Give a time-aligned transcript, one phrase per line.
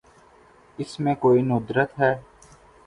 [0.79, 2.13] اس میں کوئی ندرت ہے۔